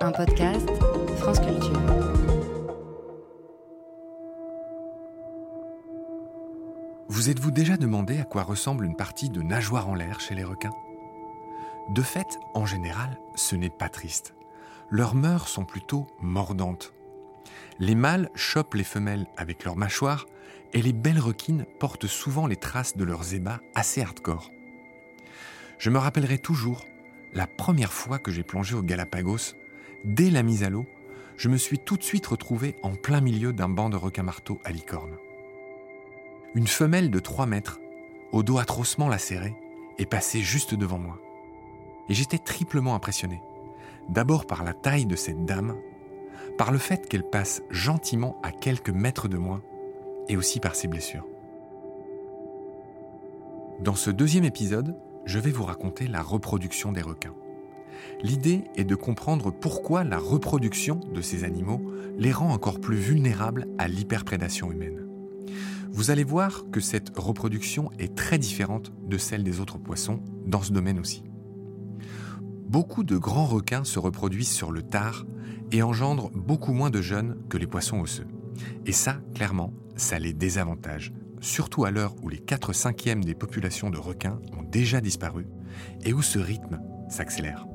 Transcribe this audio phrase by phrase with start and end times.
[0.00, 0.68] un podcast
[1.18, 1.80] France Culture.
[7.08, 10.44] Vous êtes-vous déjà demandé à quoi ressemble une partie de nageoire en l'air chez les
[10.44, 10.74] requins?
[11.90, 14.34] De fait, en général, ce n'est pas triste.
[14.90, 16.92] Leurs mœurs sont plutôt mordantes.
[17.78, 20.26] Les mâles chopent les femelles avec leurs mâchoires
[20.72, 24.50] et les belles requines portent souvent les traces de leurs ébats assez hardcore.
[25.78, 26.84] Je me rappellerai toujours
[27.32, 29.54] la première fois que j'ai plongé au Galapagos,
[30.06, 30.86] dès la mise à l'eau,
[31.36, 34.70] je me suis tout de suite retrouvé en plein milieu d'un banc de requins-marteaux à
[34.70, 35.16] licorne.
[36.54, 37.80] Une femelle de 3 mètres,
[38.32, 39.54] au dos atrocement lacéré,
[39.98, 41.18] est passée juste devant moi.
[42.08, 43.42] Et j'étais triplement impressionné.
[44.08, 45.76] D'abord par la taille de cette dame,
[46.56, 49.60] par le fait qu'elle passe gentiment à quelques mètres de moi,
[50.28, 51.26] et aussi par ses blessures.
[53.80, 57.34] Dans ce deuxième épisode, je vais vous raconter la reproduction des requins.
[58.22, 61.80] L'idée est de comprendre pourquoi la reproduction de ces animaux
[62.18, 65.06] les rend encore plus vulnérables à l'hyperprédation humaine.
[65.90, 70.62] Vous allez voir que cette reproduction est très différente de celle des autres poissons dans
[70.62, 71.24] ce domaine aussi.
[72.68, 75.24] Beaucoup de grands requins se reproduisent sur le tard
[75.72, 78.26] et engendrent beaucoup moins de jeunes que les poissons osseux.
[78.84, 83.90] Et ça, clairement, ça les désavantage surtout à l'heure où les 4 cinquièmes des populations
[83.90, 85.46] de requins ont déjà disparu
[86.04, 87.66] et où ce rythme s'accélère.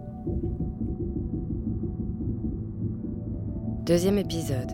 [3.86, 4.72] Deuxième épisode.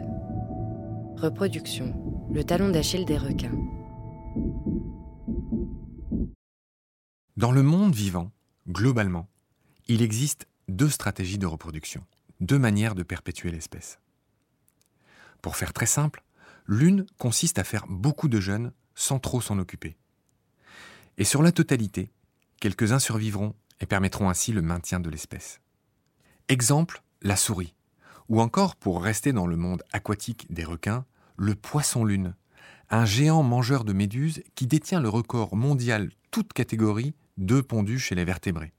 [1.15, 2.29] Reproduction.
[2.33, 3.55] Le talon d'Achille des requins.
[7.37, 8.31] Dans le monde vivant,
[8.67, 9.29] globalement,
[9.87, 12.03] il existe deux stratégies de reproduction,
[12.41, 13.99] deux manières de perpétuer l'espèce.
[15.41, 16.23] Pour faire très simple,
[16.65, 19.95] l'une consiste à faire beaucoup de jeunes sans trop s'en occuper.
[21.17, 22.11] Et sur la totalité,
[22.59, 25.61] quelques-uns survivront et permettront ainsi le maintien de l'espèce.
[26.47, 27.73] Exemple, la souris,
[28.29, 31.05] ou encore, pour rester dans le monde aquatique des requins,
[31.37, 32.35] le poisson-lune,
[32.89, 38.15] un géant mangeur de méduses qui détient le record mondial toute catégorie d'œufs pondus chez
[38.15, 38.73] les vertébrés.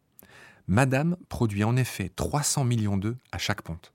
[0.66, 3.92] Madame produit en effet 300 millions d'œufs à chaque ponte.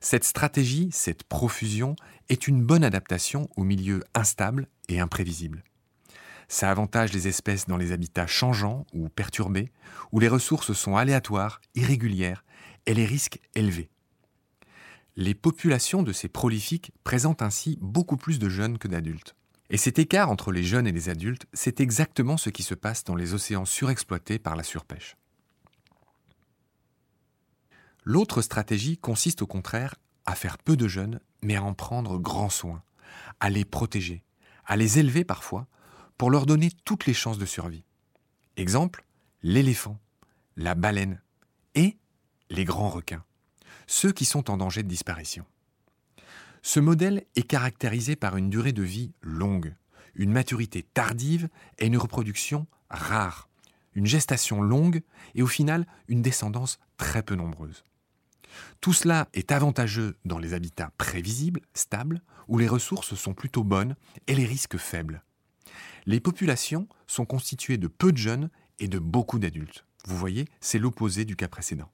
[0.00, 1.96] Cette stratégie, cette profusion,
[2.28, 5.62] est une bonne adaptation aux milieux instables et imprévisibles.
[6.52, 9.72] Ça avantage les espèces dans les habitats changeants ou perturbés,
[10.12, 12.44] où les ressources sont aléatoires, irrégulières
[12.84, 13.88] et les risques élevés.
[15.16, 19.34] Les populations de ces prolifiques présentent ainsi beaucoup plus de jeunes que d'adultes.
[19.70, 23.02] Et cet écart entre les jeunes et les adultes, c'est exactement ce qui se passe
[23.02, 25.16] dans les océans surexploités par la surpêche.
[28.04, 29.94] L'autre stratégie consiste au contraire
[30.26, 32.82] à faire peu de jeunes, mais à en prendre grand soin,
[33.40, 34.22] à les protéger,
[34.66, 35.66] à les élever parfois,
[36.18, 37.84] pour leur donner toutes les chances de survie.
[38.56, 39.04] Exemple,
[39.42, 39.98] l'éléphant,
[40.56, 41.20] la baleine
[41.74, 41.96] et
[42.50, 43.24] les grands requins,
[43.86, 45.44] ceux qui sont en danger de disparition.
[46.62, 49.74] Ce modèle est caractérisé par une durée de vie longue,
[50.14, 53.48] une maturité tardive et une reproduction rare,
[53.94, 55.02] une gestation longue
[55.34, 57.84] et au final une descendance très peu nombreuse.
[58.80, 63.96] Tout cela est avantageux dans les habitats prévisibles, stables, où les ressources sont plutôt bonnes
[64.26, 65.22] et les risques faibles.
[66.06, 69.84] Les populations sont constituées de peu de jeunes et de beaucoup d'adultes.
[70.06, 71.90] Vous voyez, c'est l'opposé du cas précédent.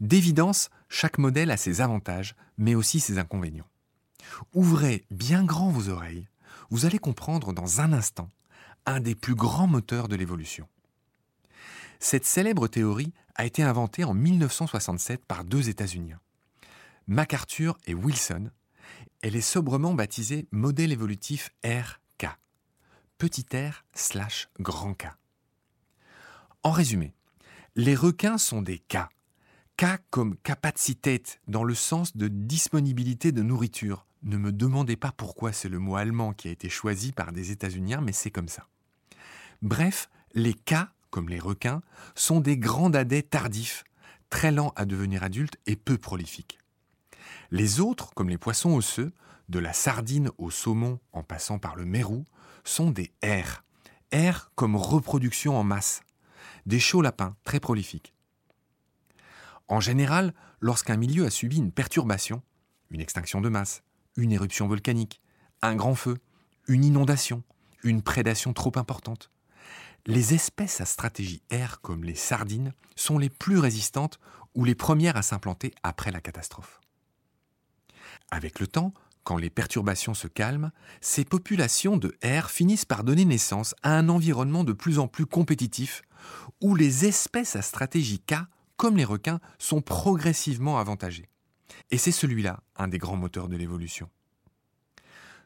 [0.00, 3.68] D'évidence, chaque modèle a ses avantages, mais aussi ses inconvénients.
[4.54, 6.28] Ouvrez bien grand vos oreilles,
[6.70, 8.30] vous allez comprendre dans un instant
[8.86, 10.68] un des plus grands moteurs de l'évolution.
[11.98, 16.14] Cette célèbre théorie a été inventée en 1967 par deux États-Unis,
[17.06, 18.50] MacArthur et Wilson.
[19.22, 22.28] Elle est sobrement baptisée modèle évolutif RK,
[23.18, 25.08] petit r slash grand K.
[26.62, 27.14] En résumé,
[27.76, 28.98] les requins sont des K.
[29.76, 34.06] K comme capacité dans le sens de disponibilité de nourriture.
[34.22, 37.50] Ne me demandez pas pourquoi c'est le mot allemand qui a été choisi par des
[37.50, 38.68] États-Unis, mais c'est comme ça.
[39.62, 40.74] Bref, les K
[41.10, 41.82] comme les requins,
[42.14, 43.84] sont des grands dadais tardifs,
[44.30, 46.59] très lents à devenir adultes et peu prolifiques.
[47.50, 49.12] Les autres, comme les poissons osseux,
[49.48, 52.24] de la sardine au saumon en passant par le mérou,
[52.64, 53.64] sont des R.
[54.14, 56.02] R comme reproduction en masse.
[56.66, 58.14] Des chauds lapins très prolifiques.
[59.68, 62.42] En général, lorsqu'un milieu a subi une perturbation,
[62.90, 63.82] une extinction de masse,
[64.16, 65.20] une éruption volcanique,
[65.62, 66.18] un grand feu,
[66.66, 67.42] une inondation,
[67.82, 69.30] une prédation trop importante,
[70.06, 74.18] les espèces à stratégie R comme les sardines sont les plus résistantes
[74.54, 76.80] ou les premières à s'implanter après la catastrophe.
[78.30, 78.94] Avec le temps,
[79.24, 84.08] quand les perturbations se calment, ces populations de R finissent par donner naissance à un
[84.08, 86.02] environnement de plus en plus compétitif
[86.60, 88.34] où les espèces à stratégie K
[88.80, 91.28] comme les requins, sont progressivement avantagés.
[91.90, 94.08] Et c'est celui-là un des grands moteurs de l'évolution.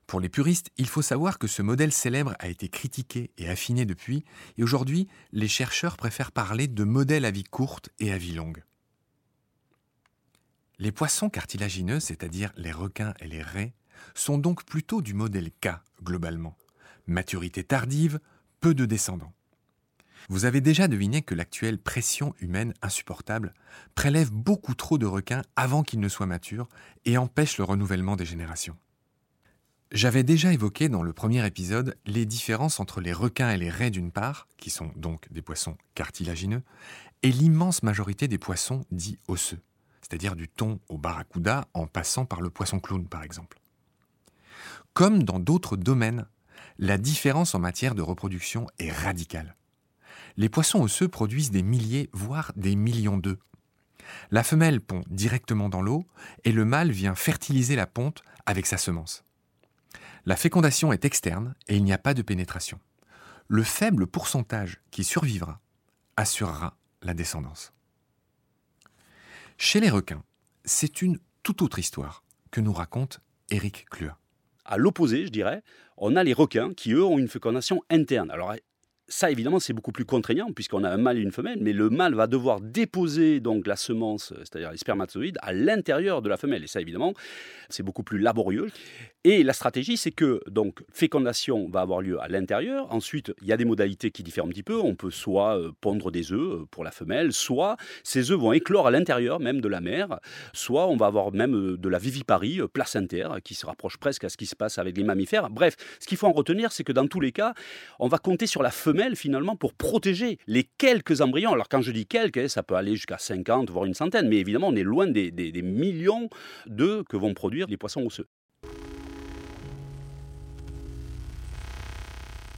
[0.06, 3.86] Pour les puristes, il faut savoir que ce modèle célèbre a été critiqué et affiné
[3.86, 4.24] depuis,
[4.56, 8.62] et aujourd'hui, les chercheurs préfèrent parler de modèle à vie courte et à vie longue.
[10.78, 13.74] Les poissons cartilagineux, c'est-à-dire les requins et les raies,
[14.14, 15.68] sont donc plutôt du modèle K
[16.02, 16.56] globalement.
[17.06, 18.18] Maturité tardive,
[18.60, 19.32] peu de descendants.
[20.28, 23.52] Vous avez déjà deviné que l'actuelle pression humaine insupportable
[23.94, 26.68] prélève beaucoup trop de requins avant qu'ils ne soient matures
[27.04, 28.76] et empêche le renouvellement des générations.
[29.92, 33.90] J'avais déjà évoqué dans le premier épisode les différences entre les requins et les raies
[33.90, 36.62] d'une part, qui sont donc des poissons cartilagineux,
[37.22, 39.60] et l'immense majorité des poissons dits osseux,
[40.14, 43.58] c'est-à-dire du thon au barracuda en passant par le poisson clown par exemple.
[44.92, 46.26] Comme dans d'autres domaines,
[46.78, 49.56] la différence en matière de reproduction est radicale.
[50.36, 53.40] Les poissons osseux produisent des milliers, voire des millions d'œufs.
[54.30, 56.06] La femelle pond directement dans l'eau
[56.44, 59.24] et le mâle vient fertiliser la ponte avec sa semence.
[60.26, 62.78] La fécondation est externe et il n'y a pas de pénétration.
[63.48, 65.60] Le faible pourcentage qui survivra
[66.16, 67.72] assurera la descendance.
[69.56, 70.24] Chez les requins,
[70.64, 73.20] c'est une toute autre histoire que nous raconte
[73.50, 74.18] Eric Clua.
[74.64, 75.62] À l'opposé, je dirais,
[75.96, 78.30] on a les requins qui, eux, ont une fécondation interne.
[78.32, 78.54] Alors,
[79.06, 81.88] ça, évidemment, c'est beaucoup plus contraignant puisqu'on a un mâle et une femelle, mais le
[81.88, 86.64] mâle va devoir déposer donc la semence, c'est-à-dire les spermatozoïdes, à l'intérieur de la femelle.
[86.64, 87.14] Et ça, évidemment,
[87.68, 88.70] c'est beaucoup plus laborieux.
[89.26, 92.92] Et la stratégie, c'est que donc fécondation va avoir lieu à l'intérieur.
[92.92, 94.76] Ensuite, il y a des modalités qui diffèrent un petit peu.
[94.76, 98.52] On peut soit euh, pondre des œufs euh, pour la femelle, soit ces œufs vont
[98.52, 100.20] éclore à l'intérieur même de la mère,
[100.52, 104.28] soit on va avoir même euh, de la viviparie placentaire qui se rapproche presque à
[104.28, 105.48] ce qui se passe avec les mammifères.
[105.48, 107.54] Bref, ce qu'il faut en retenir, c'est que dans tous les cas,
[108.00, 111.54] on va compter sur la femelle finalement pour protéger les quelques embryons.
[111.54, 114.68] Alors quand je dis quelques, ça peut aller jusqu'à 50 voire une centaine, mais évidemment,
[114.68, 116.28] on est loin des, des millions
[116.66, 118.26] d'œufs que vont produire les poissons osseux.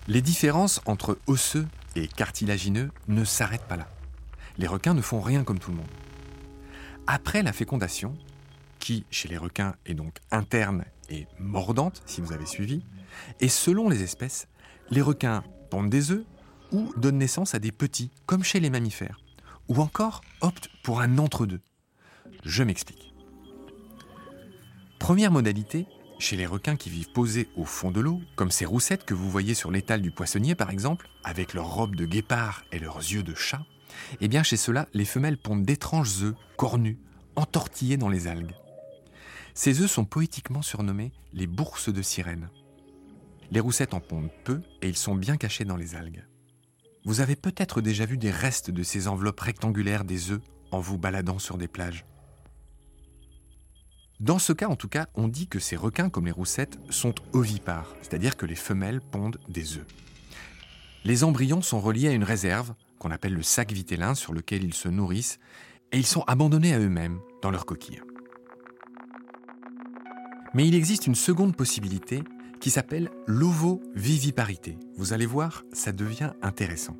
[0.08, 1.66] Les différences entre osseux
[1.96, 3.88] et cartilagineux ne s'arrêtent pas là.
[4.56, 5.90] Les requins ne font rien comme tout le monde.
[7.08, 8.16] Après la fécondation,
[8.78, 12.84] qui chez les requins est donc interne et mordante, si vous avez suivi,
[13.40, 14.46] et selon les espèces,
[14.90, 16.24] les requins pondent des œufs
[16.70, 19.20] ou donnent naissance à des petits, comme chez les mammifères,
[19.68, 21.60] ou encore optent pour un entre-deux.
[22.44, 23.12] Je m'explique.
[25.00, 25.86] Première modalité,
[26.18, 29.30] chez les requins qui vivent posés au fond de l'eau, comme ces roussettes que vous
[29.30, 33.22] voyez sur l'étal du poissonnier par exemple, avec leurs robes de guépard et leurs yeux
[33.22, 33.62] de chat,
[34.20, 36.98] eh bien chez ceux-là, les femelles pondent d'étranges œufs, cornus,
[37.34, 38.54] entortillés dans les algues.
[39.54, 42.48] Ces œufs sont poétiquement surnommés les bourses de sirène.
[43.50, 46.26] Les roussettes en pondent peu et ils sont bien cachés dans les algues.
[47.04, 50.40] Vous avez peut-être déjà vu des restes de ces enveloppes rectangulaires des œufs
[50.72, 52.04] en vous baladant sur des plages.
[54.18, 57.14] Dans ce cas, en tout cas, on dit que ces requins, comme les roussettes, sont
[57.34, 59.86] ovipares, c'est-à-dire que les femelles pondent des œufs.
[61.04, 64.72] Les embryons sont reliés à une réserve, qu'on appelle le sac vitellin, sur lequel ils
[64.72, 65.38] se nourrissent,
[65.92, 68.00] et ils sont abandonnés à eux-mêmes dans leur coquille.
[70.54, 72.22] Mais il existe une seconde possibilité
[72.58, 74.78] qui s'appelle l'ovoviviparité.
[74.96, 76.96] Vous allez voir, ça devient intéressant.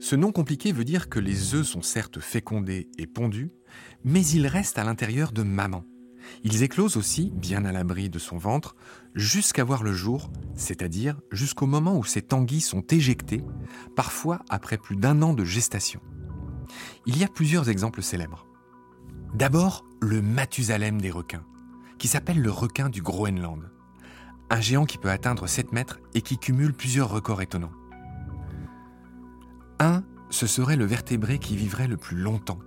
[0.00, 3.52] Ce nom compliqué veut dire que les œufs sont certes fécondés et pondus,
[4.02, 5.84] mais ils restent à l'intérieur de maman.
[6.44, 8.74] Ils éclosent aussi, bien à l'abri de son ventre,
[9.14, 13.42] jusqu'à voir le jour, c'est-à-dire jusqu'au moment où ces tanguis sont éjectés,
[13.96, 16.00] parfois après plus d'un an de gestation.
[17.06, 18.46] Il y a plusieurs exemples célèbres.
[19.34, 21.44] D'abord, le Mathusalem des requins,
[21.98, 23.70] qui s'appelle le requin du Groenland.
[24.50, 27.72] Un géant qui peut atteindre 7 mètres et qui cumule plusieurs records étonnants.
[29.78, 32.58] Un, ce serait le vertébré qui vivrait le plus longtemps,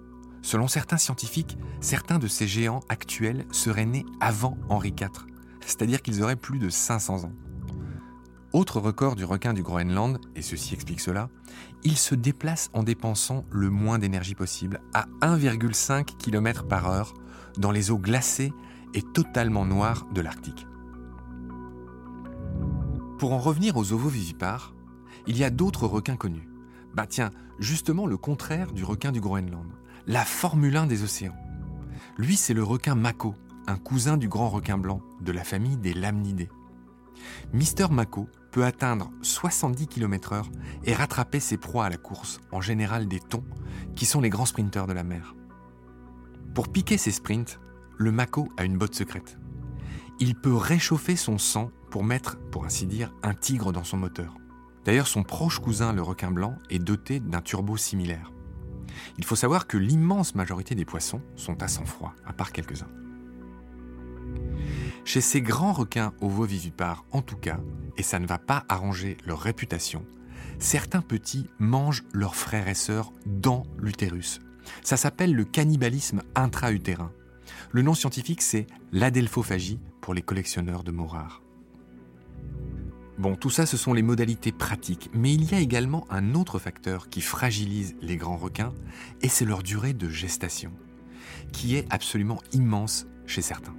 [0.46, 5.25] Selon certains scientifiques, certains de ces géants actuels seraient nés avant Henri IV,
[5.66, 7.32] c'est-à-dire qu'ils auraient plus de 500 ans.
[8.54, 11.30] Autre record du requin du Groenland, et ceci explique cela,
[11.84, 17.16] il se déplace en dépensant le moins d'énergie possible, à 1,5 km par heure,
[17.58, 18.54] dans les eaux glacées
[18.94, 20.68] et totalement noires de l'Arctique.
[23.18, 24.75] Pour en revenir aux ovovivipares,
[25.25, 26.48] il y a d'autres requins connus.
[26.94, 29.75] Bah tiens, justement le contraire du requin du Groenland
[30.08, 31.36] la Formule 1 des océans.
[32.18, 33.34] Lui, c'est le requin Mako,
[33.66, 36.50] un cousin du grand requin blanc, de la famille des lamnidés.
[37.54, 40.44] Mister Mako peut atteindre 70 km/h
[40.84, 43.44] et rattraper ses proies à la course, en général des thons,
[43.96, 45.36] qui sont les grands sprinteurs de la mer.
[46.54, 47.60] Pour piquer ses sprints,
[47.98, 49.40] le Mako a une botte secrète.
[50.20, 54.36] Il peut réchauffer son sang pour mettre, pour ainsi dire, un tigre dans son moteur.
[54.86, 58.32] D'ailleurs, son proche cousin, le requin blanc, est doté d'un turbo similaire.
[59.18, 62.90] Il faut savoir que l'immense majorité des poissons sont à sang-froid, à part quelques-uns.
[65.04, 67.60] Chez ces grands requins ovovivipares en tout cas,
[67.98, 70.06] et ça ne va pas arranger leur réputation,
[70.60, 74.40] certains petits mangent leurs frères et sœurs dans l'utérus.
[74.82, 77.12] Ça s'appelle le cannibalisme intra-utérin.
[77.72, 81.45] Le nom scientifique c'est l'adelphophagie pour les collectionneurs de mots rares.
[83.17, 86.60] Bon, tout ça, ce sont les modalités pratiques, mais il y a également un autre
[86.60, 88.74] facteur qui fragilise les grands requins,
[89.22, 90.74] et c'est leur durée de gestation,
[91.53, 93.75] qui est absolument immense chez certains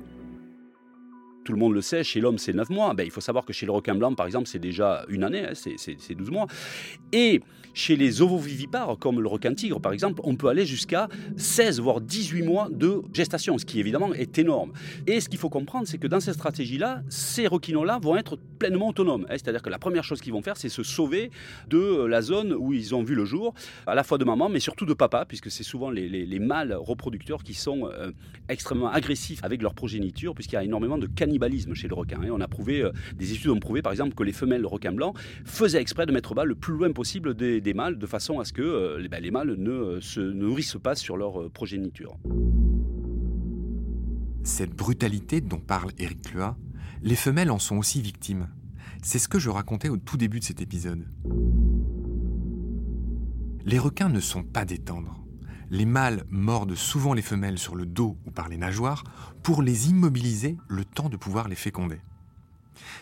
[1.46, 2.92] tout le monde le sait, chez l'homme c'est 9 mois.
[2.92, 5.46] Ben, il faut savoir que chez le requin blanc, par exemple, c'est déjà une année,
[5.46, 6.46] hein, c'est 12 mois.
[7.12, 7.40] Et
[7.72, 12.00] chez les ovovivipares, comme le requin tigre par exemple, on peut aller jusqu'à 16 voire
[12.00, 14.72] 18 mois de gestation, ce qui évidemment est énorme.
[15.06, 18.88] Et ce qu'il faut comprendre, c'est que dans cette stratégie-là, ces requins-là vont être pleinement
[18.88, 19.26] autonomes.
[19.28, 19.34] Hein.
[19.34, 21.30] C'est-à-dire que la première chose qu'ils vont faire, c'est se sauver
[21.68, 23.52] de la zone où ils ont vu le jour,
[23.86, 27.42] à la fois de maman, mais surtout de papa, puisque c'est souvent les, mâles reproducteurs
[27.42, 28.10] qui sont euh,
[28.48, 31.35] extrêmement agressifs avec leur progéniture, puisqu'il y a énormément de cannibalisme
[31.74, 32.22] chez le requin.
[32.22, 32.32] Et hein.
[32.32, 35.16] on a prouvé, euh, des études ont prouvé par exemple que les femelles requins blancs
[35.44, 38.52] faisaient exprès de mettre bas le plus loin possible des mâles de façon à ce
[38.52, 42.16] que euh, les, ben, les mâles ne euh, se nourrissent pas sur leur progéniture.
[44.42, 46.56] Cette brutalité dont parle Eric Clua,
[47.02, 48.48] les femelles en sont aussi victimes.
[49.02, 51.04] C'est ce que je racontais au tout début de cet épisode.
[53.64, 55.25] Les requins ne sont pas des tendres.
[55.70, 59.04] Les mâles mordent souvent les femelles sur le dos ou par les nageoires
[59.42, 62.00] pour les immobiliser le temps de pouvoir les féconder.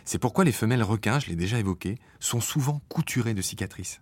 [0.04, 4.00] C'est pourquoi les femelles requins, je l'ai déjà évoqué, sont souvent couturées de cicatrices.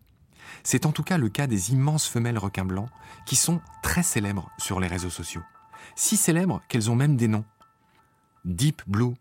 [0.63, 2.89] C'est en tout cas le cas des immenses femelles requins blancs
[3.27, 5.43] qui sont très célèbres sur les réseaux sociaux.
[5.97, 7.45] Si célèbres qu'elles ont même des noms.
[8.45, 9.15] Deep Blue,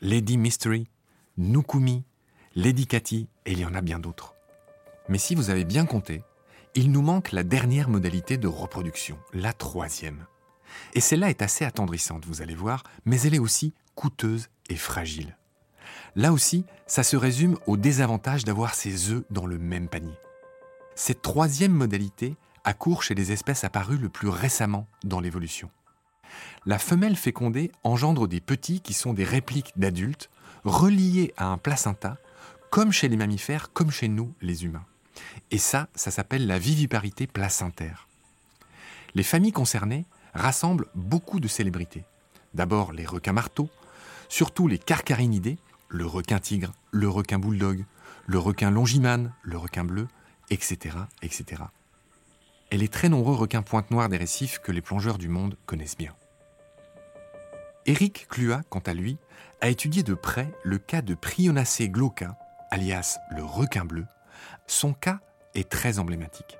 [0.00, 0.88] Lady Mystery,
[1.36, 2.04] Nukumi,
[2.54, 4.34] Lady Cathy, et il y en a bien d'autres.
[5.08, 6.22] Mais si vous avez bien compté,
[6.74, 10.26] il nous manque la dernière modalité de reproduction, la troisième.
[10.94, 15.36] Et celle-là est assez attendrissante, vous allez voir, mais elle est aussi coûteuse et fragile.
[16.16, 20.16] Là aussi, ça se résume au désavantage d'avoir ses œufs dans le même panier.
[20.96, 25.70] Cette troisième modalité accourt chez les espèces apparues le plus récemment dans l'évolution.
[26.66, 30.30] La femelle fécondée engendre des petits qui sont des répliques d'adultes
[30.64, 32.16] reliés à un placenta,
[32.70, 34.86] comme chez les mammifères, comme chez nous, les humains.
[35.50, 38.08] Et ça, ça s'appelle la viviparité placentaire.
[39.14, 42.04] Les familles concernées rassemblent beaucoup de célébrités.
[42.54, 43.70] D'abord les requins marteaux,
[44.28, 47.84] surtout les carcarinidés, le requin tigre, le requin bulldog,
[48.26, 50.08] le requin longimane, le requin bleu,
[50.50, 51.62] etc., etc.
[52.70, 56.14] Et les très nombreux requins pointe-noire des récifs que les plongeurs du monde connaissent bien.
[57.86, 59.18] Eric Clua, quant à lui,
[59.60, 62.36] a étudié de près le cas de Prionacea glauca,
[62.70, 64.06] alias le requin bleu.
[64.66, 65.20] Son cas
[65.54, 66.58] est très emblématique.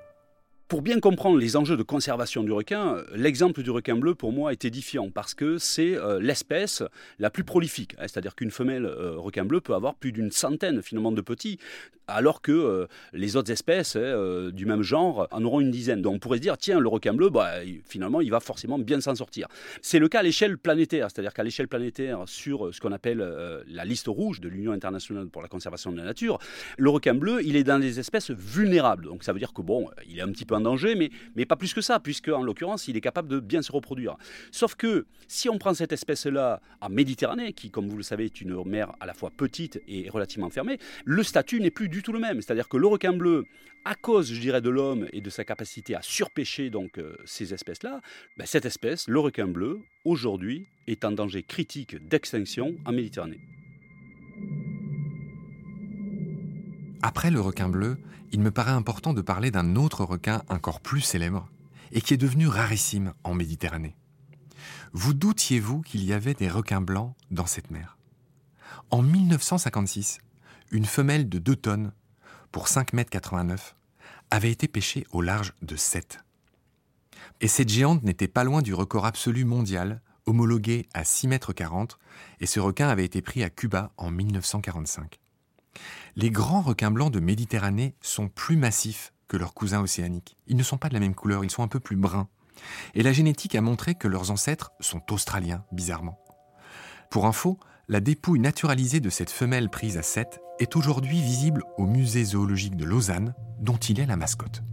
[0.67, 4.51] Pour bien comprendre les enjeux de conservation du requin, l'exemple du requin bleu pour moi
[4.51, 6.81] est édifiant parce que c'est euh, l'espèce
[7.19, 7.93] la plus prolifique.
[7.99, 11.59] Hein, c'est-à-dire qu'une femelle euh, requin bleu peut avoir plus d'une centaine finalement de petits,
[12.07, 16.01] alors que euh, les autres espèces hein, du même genre en auront une dizaine.
[16.01, 17.51] Donc on pourrait se dire, tiens, le requin bleu, bah,
[17.85, 19.47] finalement, il va forcément bien s'en sortir.
[19.81, 23.25] C'est le cas à l'échelle planétaire, c'est-à-dire qu'à l'échelle planétaire, sur ce qu'on appelle
[23.67, 26.39] la liste rouge de l'Union internationale pour la conservation de la nature,
[26.77, 29.05] le requin bleu, il est dans les espèces vulnérables.
[29.05, 31.45] Donc ça veut dire que bon, il est un petit peu en danger, mais, mais
[31.45, 34.15] pas plus que ça, puisque en l'occurrence, il est capable de bien se reproduire.
[34.51, 38.41] Sauf que si on prend cette espèce-là en Méditerranée, qui, comme vous le savez, est
[38.41, 42.13] une mer à la fois petite et relativement fermée, le statut n'est plus du tout
[42.13, 42.41] le même.
[42.41, 43.45] C'est-à-dire que le requin bleu,
[43.83, 47.53] à cause, je dirais, de l'homme et de sa capacité à surpêcher donc euh, ces
[47.53, 48.01] espèces-là,
[48.37, 53.41] ben, cette espèce, le requin bleu, aujourd'hui, est en danger critique d'extinction en Méditerranée.
[57.01, 57.97] Après le requin bleu,
[58.31, 61.47] il me paraît important de parler d'un autre requin encore plus célèbre
[61.91, 63.95] et qui est devenu rarissime en Méditerranée.
[64.91, 67.97] Vous doutiez-vous qu'il y avait des requins blancs dans cette mer?
[68.91, 70.19] En 1956,
[70.71, 71.91] une femelle de 2 tonnes
[72.51, 73.57] pour 5,89 m
[74.31, 76.19] avait été pêchée au large de 7.
[77.41, 81.87] Et cette géante n'était pas loin du record absolu mondial, homologué à 6,40 m,
[82.39, 85.19] et ce requin avait été pris à Cuba en 1945.
[86.15, 90.37] Les grands requins blancs de Méditerranée sont plus massifs que leurs cousins océaniques.
[90.47, 92.29] Ils ne sont pas de la même couleur, ils sont un peu plus bruns.
[92.93, 96.17] Et la génétique a montré que leurs ancêtres sont australiens, bizarrement.
[97.09, 101.85] Pour info, la dépouille naturalisée de cette femelle prise à 7 est aujourd'hui visible au
[101.85, 104.63] musée zoologique de Lausanne, dont il est la mascotte.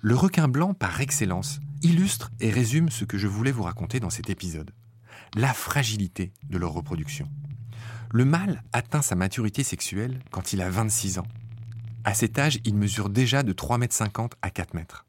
[0.00, 4.10] Le requin blanc par excellence illustre et résume ce que je voulais vous raconter dans
[4.10, 4.70] cet épisode.
[5.34, 7.28] La fragilité de leur reproduction.
[8.12, 11.26] Le mâle atteint sa maturité sexuelle quand il a 26 ans.
[12.04, 15.04] À cet âge, ils mesurent déjà de 3,50 m à 4 mètres.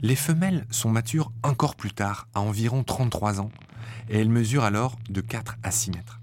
[0.00, 3.50] Les femelles sont matures encore plus tard, à environ 33 ans,
[4.08, 6.21] et elles mesurent alors de 4 à 6 mètres.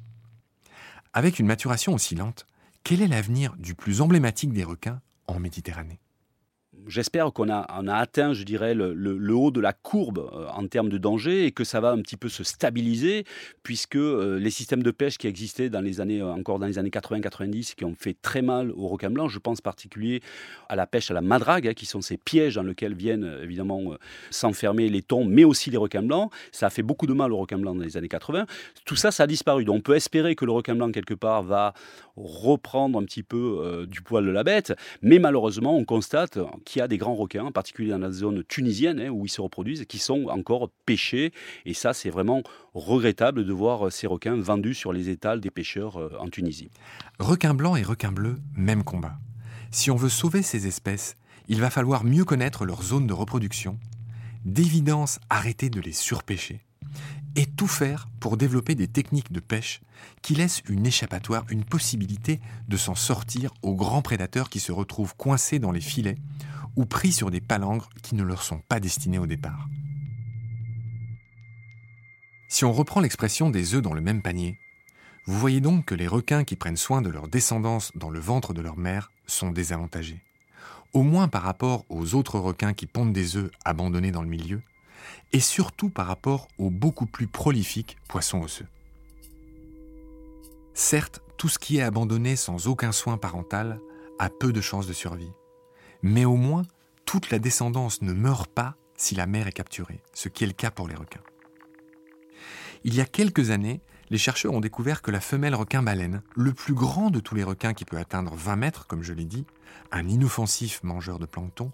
[1.12, 2.46] Avec une maturation aussi lente,
[2.84, 6.00] quel est l'avenir du plus emblématique des requins en Méditerranée?
[6.88, 10.68] J'espère qu'on a, on a atteint, je dirais, le, haut de la courbe euh, en
[10.68, 13.26] termes de danger et que ça va un petit peu se stabiliser,
[13.64, 16.78] puisque euh, les systèmes de pêche qui existaient dans les années, euh, encore dans les
[16.78, 20.22] années 80-90, qui ont fait très mal aux requins blancs, je pense en particulier
[20.68, 23.94] à la pêche à la madrague, hein, qui sont ces pièges dans lesquels viennent évidemment
[24.30, 26.32] s'enfermer les thons, mais aussi les requins blancs.
[26.52, 28.46] Ça a fait beaucoup de mal aux requins blancs dans les années 80.
[28.86, 29.66] Tout ça, ça a disparu.
[29.66, 31.74] Donc on peut espérer que le requin blanc, quelque part, va
[32.18, 36.84] reprendre un petit peu du poil de la bête, mais malheureusement, on constate qu'il y
[36.84, 39.86] a des grands requins, en particulier dans la zone tunisienne hein, où ils se reproduisent,
[39.86, 41.32] qui sont encore pêchés.
[41.66, 45.98] Et ça, c'est vraiment regrettable de voir ces requins vendus sur les étals des pêcheurs
[45.98, 46.70] euh, en Tunisie.
[47.20, 49.18] Requin blanc et requin bleu, même combat.
[49.72, 51.16] Si on veut sauver ces espèces,
[51.48, 53.80] il va falloir mieux connaître leur zone de reproduction,
[54.46, 56.62] d'évidence arrêter de les surpêcher,
[57.36, 59.82] et tout faire pour développer des techniques de pêche
[60.22, 65.16] qui laissent une échappatoire, une possibilité de s'en sortir aux grands prédateurs qui se retrouvent
[65.16, 66.18] coincés dans les filets
[66.76, 69.68] ou pris sur des palangres qui ne leur sont pas destinés au départ.
[72.48, 74.60] Si on reprend l'expression des œufs dans le même panier,
[75.26, 78.54] vous voyez donc que les requins qui prennent soin de leur descendance dans le ventre
[78.54, 80.24] de leur mère sont désavantagés,
[80.94, 84.62] au moins par rapport aux autres requins qui pondent des œufs abandonnés dans le milieu,
[85.32, 88.68] et surtout par rapport aux beaucoup plus prolifiques poissons osseux.
[90.74, 93.80] Certes, tout ce qui est abandonné sans aucun soin parental
[94.18, 95.32] a peu de chances de survie.
[96.02, 96.64] Mais au moins,
[97.06, 100.54] toute la descendance ne meurt pas si la mère est capturée, ce qui est le
[100.54, 101.24] cas pour les requins.
[102.84, 106.74] Il y a quelques années, les chercheurs ont découvert que la femelle requin-baleine, le plus
[106.74, 109.46] grand de tous les requins qui peut atteindre 20 mètres, comme je l'ai dit,
[109.92, 111.72] un inoffensif mangeur de plancton,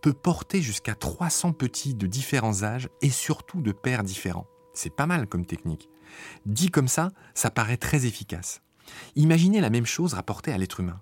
[0.00, 4.46] peut porter jusqu'à 300 petits de différents âges et surtout de pères différents.
[4.74, 5.88] C'est pas mal comme technique.
[6.46, 8.62] Dit comme ça, ça paraît très efficace.
[9.16, 11.00] Imaginez la même chose rapportée à l'être humain.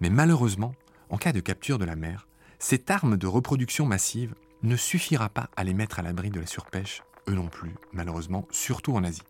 [0.00, 0.74] Mais malheureusement,
[1.08, 2.26] en cas de capture de la mer,
[2.58, 6.46] cette arme de reproduction massive ne suffira pas à les mettre à l'abri de la
[6.46, 9.22] surpêche, eux non plus, malheureusement, surtout en Asie.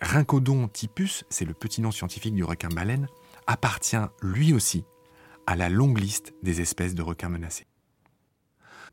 [0.00, 3.08] Rhincodon typus, c'est le petit nom scientifique du requin baleine,
[3.46, 4.84] appartient lui aussi
[5.46, 7.66] à la longue liste des espèces de requins menacés.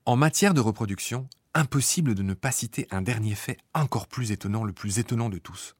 [0.05, 4.63] En matière de reproduction, impossible de ne pas citer un dernier fait encore plus étonnant,
[4.63, 5.75] le plus étonnant de tous.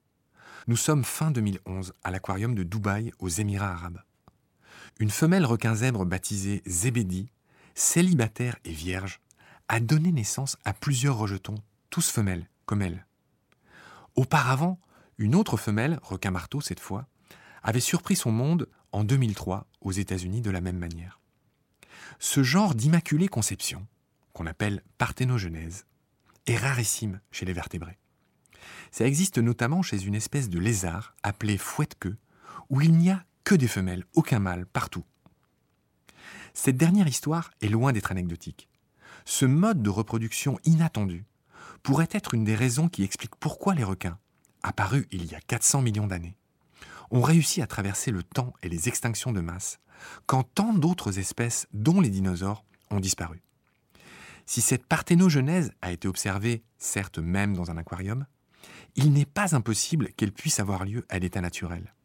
[0.68, 4.02] Nous sommes fin 2011 à l'aquarium de Dubaï aux Émirats arabes.
[5.00, 7.30] Une femelle requin zèbre baptisée Zébédi,
[7.74, 9.22] célibataire et vierge,
[9.68, 11.56] a donné naissance à plusieurs rejetons,
[11.90, 13.06] tous femelles, comme elle.
[14.16, 14.80] Auparavant,
[15.18, 17.08] une autre femelle, requin marteau cette fois,
[17.64, 21.20] avait surpris son monde en 2003 aux États-Unis de la même manière.
[22.20, 23.88] Ce genre d'immaculée conception,
[24.34, 25.86] qu'on appelle parthénogenèse,
[26.48, 27.98] est rarissime chez les vertébrés.
[28.92, 32.18] Ça existe notamment chez une espèce de lézard appelée fouette-queue,
[32.70, 35.06] où il n'y a que des femelles, aucun mâle, partout.
[36.54, 38.70] Cette dernière histoire est loin d'être anecdotique.
[39.26, 41.26] Ce mode de reproduction inattendu
[41.84, 44.18] pourrait être une des raisons qui explique pourquoi les requins,
[44.68, 46.38] apparus il y a 400 millions d'années,
[47.12, 49.80] ont réussi à traverser le temps et les extinctions de masse,
[50.26, 53.42] quand tant d'autres espèces, dont les dinosaures, ont disparu.
[54.46, 58.26] Si cette parthénogenèse a été observée, certes même dans un aquarium,
[58.96, 61.96] il n'est pas impossible qu'elle puisse avoir lieu à l'état naturel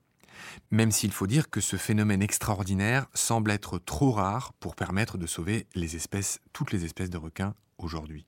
[0.70, 5.26] même s'il faut dire que ce phénomène extraordinaire semble être trop rare pour permettre de
[5.26, 5.66] sauver
[6.52, 8.26] toutes les espèces de requins aujourd'hui.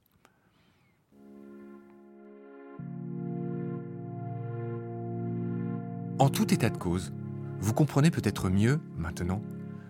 [6.23, 7.13] En tout état de cause,
[7.59, 9.43] vous comprenez peut-être mieux, maintenant,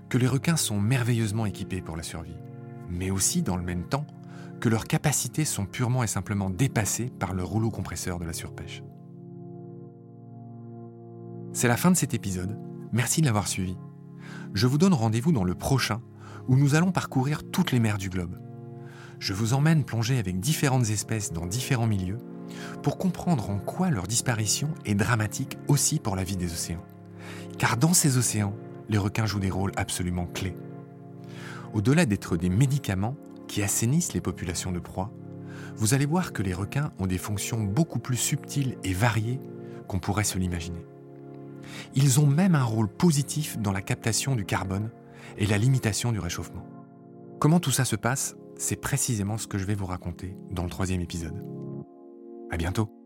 [0.09, 2.38] que les requins sont merveilleusement équipés pour la survie,
[2.88, 4.07] mais aussi, dans le même temps,
[4.59, 8.83] que leurs capacités sont purement et simplement dépassées par le rouleau compresseur de la surpêche.
[11.53, 12.59] C'est la fin de cet épisode.
[12.92, 13.77] Merci de l'avoir suivi.
[14.55, 16.01] Je vous donne rendez-vous dans le prochain
[16.49, 18.40] où nous allons parcourir toutes les mers du globe.
[19.18, 22.21] Je vous emmène plonger avec différentes espèces dans différents milieux
[22.83, 26.85] pour comprendre en quoi leur disparition est dramatique aussi pour la vie des océans.
[27.59, 28.55] Car dans ces océans,
[28.88, 30.57] les requins jouent des rôles absolument clés.
[31.73, 33.17] Au-delà d'être des médicaments
[33.49, 35.11] qui assainissent les populations de proies,
[35.77, 39.41] vous allez voir que les requins ont des fonctions beaucoup plus subtiles et variées
[39.88, 40.85] qu'on pourrait se l'imaginer.
[41.95, 44.91] Ils ont même un rôle positif dans la captation du carbone
[45.38, 46.67] et la limitation du réchauffement.
[47.38, 50.71] Comment tout ça se passe C'est précisément ce que je vais vous raconter dans le
[50.71, 51.62] troisième épisode.
[52.53, 53.02] À bientôt